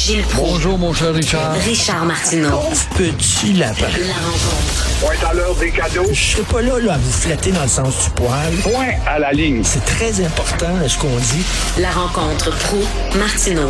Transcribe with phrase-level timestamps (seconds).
[0.00, 0.52] Gilles Proulx.
[0.52, 1.52] Bonjour, mon cher Richard.
[1.62, 2.58] Richard Martineau.
[2.96, 3.82] Petit lapin.
[3.82, 4.98] La rencontre.
[5.02, 6.08] Point à l'heure des cadeaux.
[6.10, 8.50] Je serai pas là, là à vous flatter dans le sens du poil.
[8.62, 9.62] Point à la ligne.
[9.62, 11.44] C'est très important ce qu'on dit.
[11.78, 12.78] La rencontre pro
[13.18, 13.68] martineau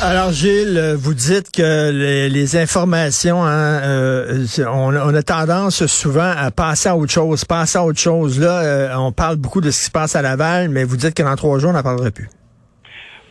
[0.00, 6.32] Alors Gilles, vous dites que les, les informations, hein, euh, on, on, a tendance souvent
[6.36, 8.38] à passer à autre chose, passer à autre chose.
[8.38, 11.14] Là, euh, on parle beaucoup de ce qui se passe à Laval, mais vous dites
[11.14, 12.28] que dans trois jours, on n'en parlera plus.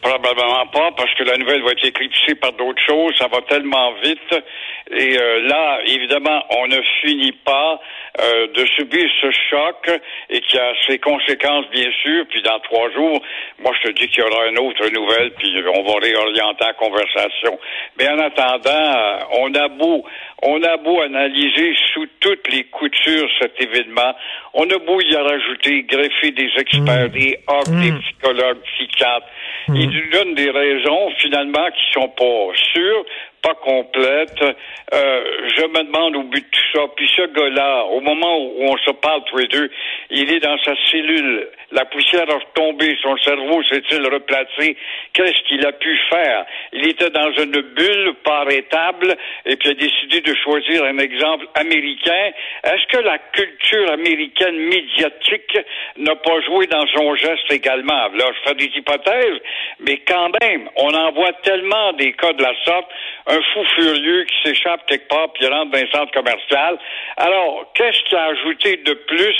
[0.01, 3.13] Probablement pas, parce que la nouvelle va être éclipsée par d'autres choses.
[3.17, 4.43] Ça va tellement vite.
[4.91, 7.79] Et euh, là, évidemment, on ne finit pas
[8.19, 12.25] euh, de subir ce choc et qui a ses conséquences, bien sûr.
[12.29, 13.21] Puis dans trois jours,
[13.59, 16.73] moi, je te dis qu'il y aura une autre nouvelle, puis on va réorienter la
[16.73, 17.59] conversation.
[17.97, 20.03] Mais en attendant, euh, on a beau,
[20.41, 24.13] on a beau analyser sous toutes les coutures cet événement.
[24.53, 29.27] On a beau y rajouter, greffer des experts, des hocs, des psychologues, psychiatres.
[29.67, 33.05] Ils nous donnent des raisons, finalement, qui sont pas sûres,
[33.41, 34.41] pas complètes.
[34.41, 35.23] Euh,
[35.55, 36.85] je me demande au but de tout ça.
[36.95, 39.69] Puis ce gars-là, au moment où on se parle tous les deux,
[40.09, 41.47] il est dans sa cellule.
[41.71, 44.75] La poussière a retombé, son cerveau s'est-il replacé?
[45.13, 46.45] Qu'est-ce qu'il a pu faire?
[46.73, 49.15] Il était dans une bulle pas arrêtable
[49.45, 52.31] et puis a décidé de choisir un exemple américain.
[52.63, 55.57] Est-ce que la culture américaine médiatique
[55.97, 58.09] n'a pas joué dans son geste également?
[58.15, 59.39] Là, je fais des hypothèses,
[59.79, 62.89] mais quand même, on en voit tellement des cas de la sorte
[63.29, 66.79] un fou furieux qui s'échappe quelque part puis rentre dans un centre commercial.
[67.17, 69.35] Alors, qu'est-ce qui a ajouté de plus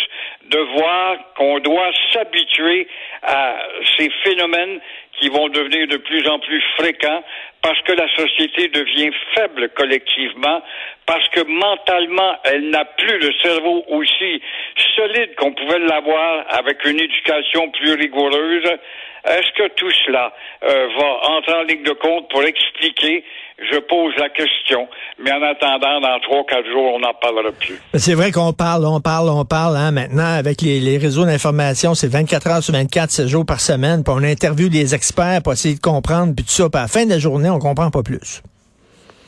[0.46, 2.88] de voir qu'on doit s'habituer
[3.24, 3.58] à
[3.98, 4.80] ces phénomènes
[5.20, 7.24] qui vont devenir de plus en plus fréquents
[7.62, 10.62] parce que la société devient faible collectivement,
[11.06, 14.42] parce que mentalement, elle n'a plus le cerveau aussi
[14.96, 18.70] solide qu'on pouvait l'avoir avec une éducation plus rigoureuse.
[19.26, 23.26] Est-ce que tout cela euh, va entrer en ligne de compte pour expliquer
[23.72, 24.88] je pose la question,
[25.22, 27.80] mais en attendant, dans trois, quatre jours, on n'en parlera plus.
[27.96, 32.08] C'est vrai qu'on parle, on parle, on parle, hein, maintenant, avec les, réseaux d'information, c'est
[32.08, 35.76] 24 heures sur 24, 7 jours par semaine, puis on interviewe des experts pour essayer
[35.76, 38.04] de comprendre, puis tout ça, puis à la fin de la journée, on comprend pas
[38.04, 38.42] plus.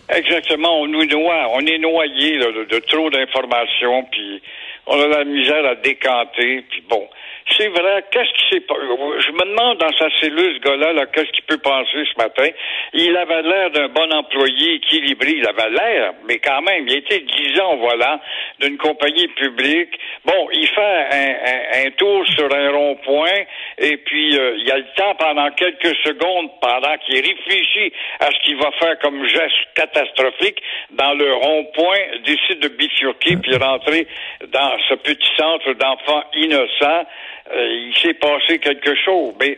[0.10, 4.42] Exactement, on nous noie, on est noyé de, de, trop d'informations, puis
[4.88, 7.08] on a la misère à décanter, puis bon.
[7.50, 11.32] C'est vrai, qu'est-ce qui s'est Je me demande dans sa cellule, ce gars-là, -là, qu'est-ce
[11.32, 12.48] qu'il peut penser ce matin.
[12.94, 15.32] Il avait l'air d'un bon employé équilibré.
[15.38, 18.20] Il avait l'air, mais quand même, il été dix ans volant
[18.60, 19.94] d'une compagnie publique.
[20.26, 20.82] Bon, il fait
[21.12, 23.46] un, un, un tour sur un rond-point
[23.78, 28.40] et puis euh, il a le temps pendant quelques secondes, pendant qu'il réfléchit à ce
[28.46, 34.08] qu'il va faire comme geste catastrophique dans le rond-point, décide de bifurquer puis rentrer
[34.48, 37.06] dans ce petit centre d'enfants innocents.
[37.54, 39.34] Euh, il s'est passé quelque chose.
[39.40, 39.58] Mais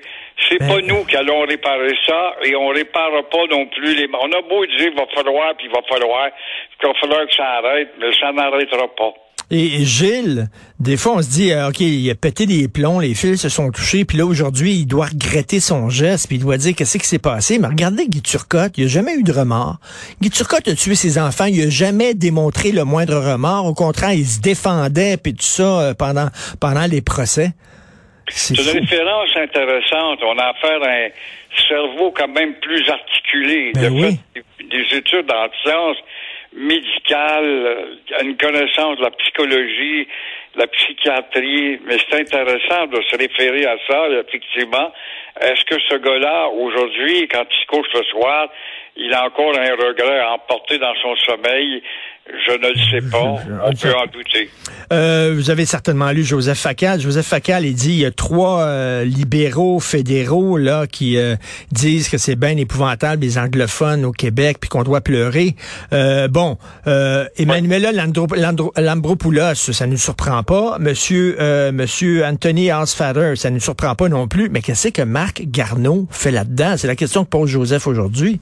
[0.50, 4.08] c'est Ben, pas nous qui allons réparer ça et on réparera pas non plus les.
[4.14, 6.30] On a beau dire il va falloir puis il va falloir
[6.80, 9.14] qu'il va falloir que ça arrête, mais ça n'arrêtera pas.
[9.52, 10.48] Et Gilles,
[10.80, 13.50] des fois, on se dit, euh, OK, il a pété des plombs, les fils se
[13.50, 16.98] sont touchés, puis là, aujourd'hui, il doit regretter son geste, puis il doit dire qu'est-ce
[16.98, 17.60] qui s'est passé?
[17.60, 19.78] Mais regardez Guy Turcotte, il n'a jamais eu de remords.
[20.22, 23.66] Guy Turcotte a tué ses enfants, il n'a jamais démontré le moindre remords.
[23.66, 26.30] Au contraire, il se défendait, puis tout ça, euh, pendant,
[26.60, 27.52] pendant les procès.
[28.30, 30.20] C'est une référence intéressante.
[30.24, 31.10] On a affaire à un
[31.68, 33.72] cerveau quand même plus articulé.
[33.74, 34.18] Ben de oui.
[34.34, 35.98] fait, des études en sciences
[36.56, 40.08] médicales, une connaissance de la psychologie,
[40.56, 44.91] la psychiatrie, mais c'est intéressant de se référer à ça, effectivement.
[45.41, 48.50] Est-ce que ce gars-là, aujourd'hui, quand il se couche le soir,
[48.96, 51.81] il a encore un regret à emporter dans son sommeil?
[52.25, 53.36] Je ne le sais pas.
[53.66, 54.50] On peut en douter.
[54.94, 57.02] Euh, vous avez certainement lu Joseph Facal.
[57.02, 61.36] Joseph Facal, il dit il y a trois euh, libéraux fédéraux là qui euh,
[61.72, 65.56] disent que c'est bien épouvantable les anglophones au Québec puis qu'on doit pleurer.
[65.92, 70.78] Euh, bon, euh, Emmanuela Landro, Landro, Lambropoulos, ça ne nous surprend pas.
[70.80, 74.50] Monsieur euh, Monsieur Anthony Housefather, ça ne nous surprend pas non plus.
[74.50, 76.76] Mais qu'est-ce que Marc Garneau fait là-dedans?
[76.78, 78.40] C'est la question que pose Joseph aujourd'hui.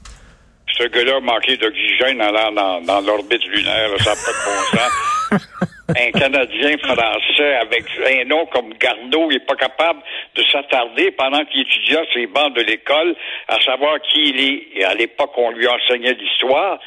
[0.78, 4.44] Ce gars-là a manqué d'oxygène allant dans, dans l'orbite lunaire, là, ça n'a pas de
[4.46, 5.68] bon sens.
[5.88, 10.00] un Canadien français avec un nom comme Garneau, n'est pas capable
[10.34, 13.14] de s'attarder pendant qu'il étudia ses bancs de l'école
[13.48, 14.80] à savoir qui il est.
[14.80, 16.78] Et à l'époque, on lui enseignait l'histoire.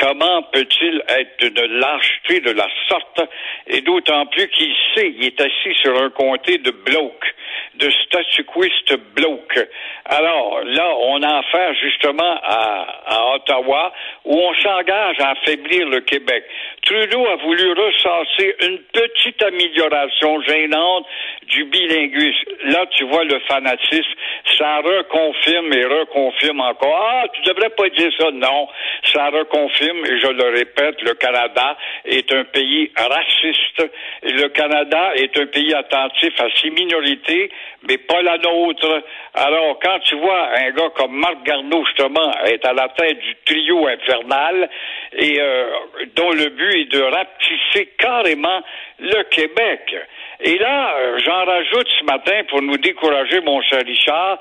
[0.00, 3.20] Comment peut-il être d'une lâcheté de la sorte?
[3.66, 7.34] Et d'autant plus qu'il sait, il est assis sur un comté de blocs,
[7.74, 9.68] de statuquiste blocs.
[10.06, 13.92] Alors là, on a affaire justement à, à Ottawa
[14.24, 16.44] où on s'engage à affaiblir le Québec.
[16.82, 21.06] Trudeau a voulu ressasser une petite amélioration gênante
[21.48, 22.50] du bilinguisme.
[22.64, 24.14] Là, tu vois le fanatisme,
[24.56, 27.08] ça reconfirme et reconfirme encore.
[27.12, 28.30] Ah, tu devrais pas dire ça.
[28.30, 28.68] Non,
[29.12, 33.90] ça reconfirme, et je le répète, le Canada est un pays raciste.
[34.22, 37.50] Le Canada est un pays attentif à ses minorités,
[37.88, 39.02] mais pas la nôtre.
[39.34, 43.34] Alors, quand tu vois un gars comme Marc Garneau, justement, être à la tête du
[43.44, 44.68] trio infernal,
[45.12, 45.66] et euh,
[46.14, 48.62] dont le but est de rapetisser carrément
[48.98, 49.96] le Québec.
[50.40, 54.38] Et là, euh, j'en rajoute ce matin pour nous décourager, mon cher Richard,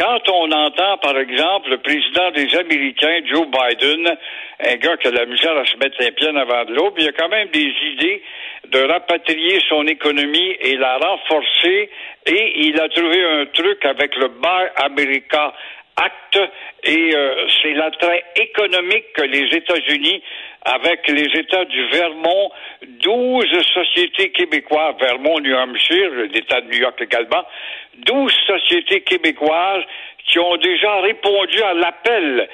[0.00, 4.16] quand on entend, par exemple, le président des Américains, Joe Biden,
[4.64, 7.08] un gars qui a la misère à se mettre les pieds avant de l'autre, il
[7.08, 8.22] a quand même des idées
[8.68, 11.90] de rapatrier son économie et la renforcer,
[12.26, 15.52] et il a trouvé un truc avec le Buy America
[16.02, 16.38] Act,
[16.84, 20.22] et euh, c'est l'attrait économique que les États-Unis
[20.62, 22.50] avec les États du Vermont,
[22.82, 23.44] 12
[23.74, 27.44] sociétés québécoises, Vermont, New Hampshire, l'État de New York également,
[27.98, 29.84] 12 sociétés québécoises
[30.26, 32.48] qui ont déjà répondu à l'appel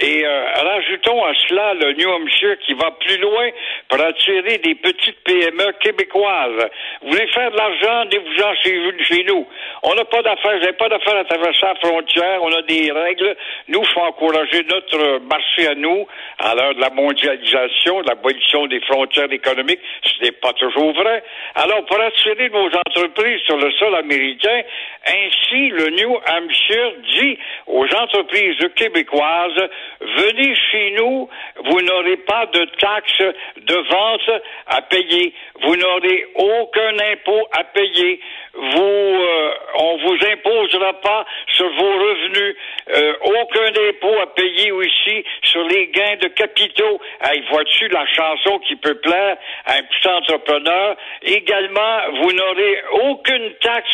[0.00, 3.50] et euh, rajoutons à cela le New Hampshire qui va plus loin
[3.88, 6.68] pour attirer des petites PME québécoises.
[7.02, 9.46] Vous voulez faire de l'argent, donnez-vous-en chez, chez, nous.
[9.82, 13.36] On n'a pas d'affaires, j'ai pas d'affaires à traverser la frontière, on a des règles.
[13.68, 16.06] Nous, il faut encourager notre marché à nous,
[16.38, 19.80] à l'heure de la mondialisation, de l'abolition des frontières économiques.
[20.04, 21.22] Ce n'est pas toujours vrai.
[21.54, 24.62] Alors, pour attirer nos entreprises sur le sol américain,
[25.06, 29.68] ainsi, le New Hampshire dit aux entreprises québécoises
[30.00, 31.28] venez chez nous,
[31.64, 35.32] vous n'aurez pas de taxes de vente à payer,
[35.62, 38.20] vous n'aurez aucun impôt à payer,
[38.54, 41.24] vous, euh, on vous imposera pas
[41.56, 42.56] sur vos revenus,
[42.94, 47.00] euh, aucun impôt à payer aussi sur les gains de capitaux.
[47.22, 49.36] Hey, vois-tu la chanson qui peut plaire
[49.66, 50.96] à un petit entrepreneur?
[51.22, 53.90] Également, vous n'aurez aucune taxe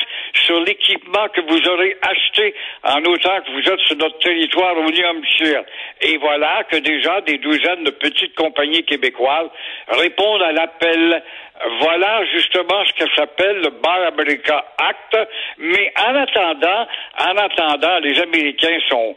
[0.46, 2.54] sur l'équipement que vous aurez acheté
[2.84, 5.64] en autant que vous êtes sur notre territoire au New Hampshire.
[6.00, 9.50] Et voilà que déjà des douzaines de petites compagnies québécoises
[9.88, 11.22] répondent à l'appel.
[11.80, 15.28] Voilà justement ce que s'appelle le Buy America Act.
[15.58, 16.86] Mais en attendant,
[17.18, 19.16] en attendant, les Américains sont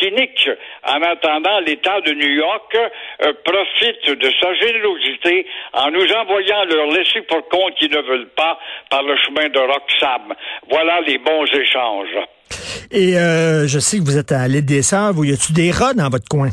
[0.00, 0.50] cyniques.
[0.84, 6.86] En attendant, l'État de New York euh, profite de sa générosité en nous envoyant leur
[6.86, 8.58] laisser pour compte qu'ils ne veulent pas
[8.90, 10.34] par le chemin de Roxham.
[10.70, 12.16] Voilà les bons échanges.
[12.90, 15.12] Et euh, je sais que vous êtes à l'île des Sœurs.
[15.12, 16.50] Vous y a-tu des rats dans votre coin?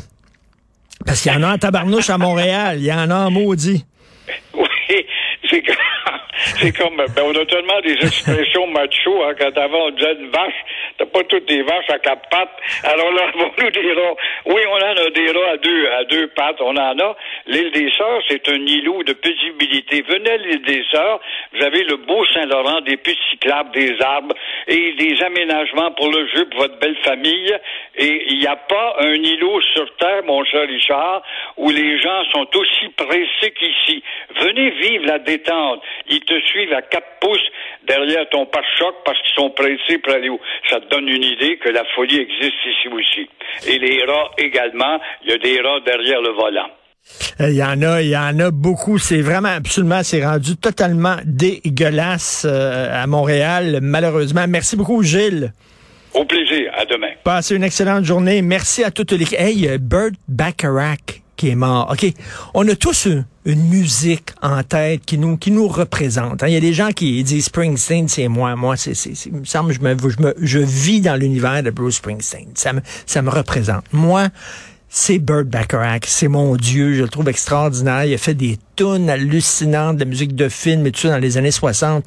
[1.04, 2.78] Parce qu'il y en a en tabarnouche à Montréal.
[2.78, 3.84] Il y en a en maudit.
[4.54, 5.06] Oui,
[5.50, 5.62] c'est
[6.60, 10.30] c'est comme ben, on a tellement des expressions macho, hein, quand avant on disait une
[10.30, 10.54] vache,
[10.98, 12.56] t'as pas toutes des vaches à quatre pattes.
[12.84, 13.94] Alors là, nous des.
[14.46, 17.16] Oui, on en a des rats à deux, à deux pattes, on en a.
[17.46, 20.02] L'île des Sœurs, c'est un îlot de paisibilité.
[20.02, 21.20] Venez à l'île des Sœurs,
[21.54, 24.34] vous avez le beau Saint-Laurent, des pistes cyclables, des arbres
[24.66, 27.54] et des aménagements pour le jeu pour votre belle famille.
[27.94, 31.22] Et il n'y a pas un îlot sur Terre, mon cher Richard,
[31.56, 34.02] où les gens sont aussi pressés qu'ici.
[34.40, 35.82] Venez vivre la détente.
[36.08, 37.48] Ils te suivent à quatre pouces
[37.84, 40.40] derrière ton pare-choc parce qu'ils sont pressés pour aller où?
[40.68, 43.30] Ça te donne une idée que la folie existe ici aussi.
[43.68, 46.68] Et les rats également, il y a des rats derrière le volant.
[47.40, 48.98] Il y en a, il y en a beaucoup.
[48.98, 54.46] C'est vraiment absolument, c'est rendu totalement dégueulasse euh, à Montréal, malheureusement.
[54.48, 55.52] Merci beaucoup, Gilles.
[56.14, 56.72] Au plaisir.
[56.74, 57.10] À demain.
[57.24, 58.40] Passez une excellente journée.
[58.42, 59.26] Merci à toutes les.
[59.34, 61.92] Hey, Bert Bacharach qui est mort.
[61.92, 62.12] OK.
[62.54, 66.42] On a tous une, une musique en tête qui nous, qui nous représente.
[66.46, 68.56] Il y a des gens qui disent Springsteen, c'est moi.
[68.56, 71.70] Moi, c'est, c'est, il me semble, je me, je me, je vis dans l'univers de
[71.70, 72.48] Bruce Springsteen.
[72.54, 73.84] Ça me, ça me représente.
[73.92, 74.28] Moi,
[74.96, 76.04] c'est Burt Bacharach.
[76.06, 76.94] C'est mon Dieu.
[76.94, 78.04] Je le trouve extraordinaire.
[78.04, 81.36] Il a fait des tunes hallucinantes de musique de film et tout ça dans les
[81.36, 82.02] années 60.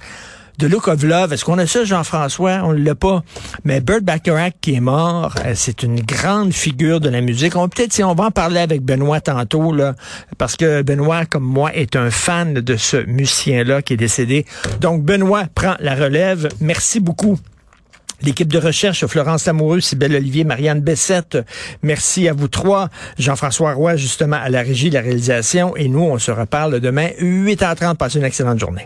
[0.57, 2.61] The Look of Love, est-ce qu'on a ça, Jean-François?
[2.63, 3.23] On ne l'a pas.
[3.63, 7.55] Mais Burt Bacharach qui est mort, c'est une grande figure de la musique.
[7.55, 9.93] On peut-être, si on va en parler avec Benoît tantôt, là,
[10.39, 14.47] parce que Benoît, comme moi, est un fan de ce musicien-là qui est décédé.
[14.81, 16.49] Donc, Benoît prend la relève.
[16.59, 17.37] Merci beaucoup.
[18.21, 21.37] L'équipe de recherche, Florence Lamoureux, Sybelle Olivier, Marianne Bessette,
[21.83, 22.89] merci à vous trois.
[23.17, 25.75] Jean-François Roy, justement, à la régie de la réalisation.
[25.75, 27.95] Et nous, on se reparle demain, 8h30.
[27.95, 28.77] Passez une excellente journée.